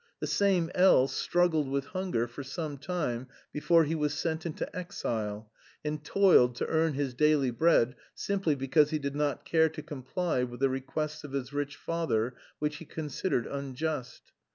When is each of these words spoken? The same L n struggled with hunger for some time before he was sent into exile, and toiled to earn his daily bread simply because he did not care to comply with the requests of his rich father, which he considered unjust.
The 0.19 0.25
same 0.25 0.71
L 0.73 1.03
n 1.03 1.07
struggled 1.07 1.69
with 1.69 1.85
hunger 1.85 2.27
for 2.27 2.41
some 2.43 2.79
time 2.79 3.27
before 3.53 3.83
he 3.83 3.93
was 3.93 4.15
sent 4.15 4.47
into 4.47 4.67
exile, 4.75 5.51
and 5.85 6.03
toiled 6.03 6.55
to 6.55 6.65
earn 6.65 6.93
his 6.93 7.13
daily 7.13 7.51
bread 7.51 7.95
simply 8.15 8.55
because 8.55 8.89
he 8.89 8.97
did 8.97 9.15
not 9.15 9.45
care 9.45 9.69
to 9.69 9.83
comply 9.83 10.41
with 10.43 10.59
the 10.59 10.69
requests 10.69 11.23
of 11.23 11.33
his 11.33 11.53
rich 11.53 11.75
father, 11.75 12.33
which 12.57 12.77
he 12.77 12.85
considered 12.85 13.45
unjust. 13.45 14.31